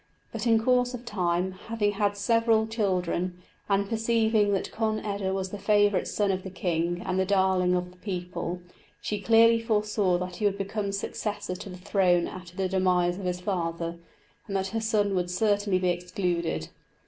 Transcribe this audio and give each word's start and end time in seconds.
But, 0.31 0.47
in 0.47 0.59
course 0.59 0.95
of 0.95 1.05
time, 1.05 1.51
having 1.67 1.91
had 1.91 2.17
several 2.17 2.65
children, 2.65 3.37
and 3.69 3.87
perceiving 3.87 4.51
that 4.53 4.71
Conn 4.71 4.97
eda 5.05 5.31
was 5.31 5.51
the 5.51 5.59
favourite 5.59 6.07
son 6.07 6.31
of 6.31 6.41
the 6.41 6.49
king 6.49 7.03
and 7.05 7.19
the 7.19 7.23
darling 7.25 7.75
of 7.75 7.91
the 7.91 7.97
people, 7.97 8.61
she 8.99 9.21
clearly 9.21 9.61
foresaw 9.61 10.17
that 10.17 10.37
he 10.37 10.45
would 10.45 10.57
become 10.57 10.91
successor 10.91 11.53
to 11.53 11.69
the 11.69 11.77
throne 11.77 12.25
after 12.27 12.55
the 12.57 12.67
demise 12.67 13.19
of 13.19 13.25
his 13.25 13.41
father, 13.41 13.99
and 14.47 14.55
that 14.55 14.69
her 14.69 14.81
son 14.81 15.13
would 15.13 15.29
certainly 15.29 15.77
be 15.77 15.89
excluded. 15.89 16.69